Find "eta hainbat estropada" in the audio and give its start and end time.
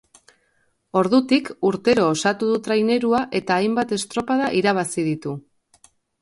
3.41-4.49